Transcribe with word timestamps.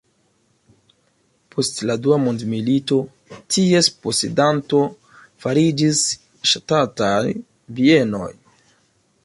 Post 1.55 1.81
la 1.89 1.95
dua 2.05 2.17
mondmilito 2.23 2.97
ties 3.57 3.91
posedanto 4.07 4.81
fariĝis 5.45 6.01
Ŝtataj 6.55 7.23
bienoj. 7.81 8.35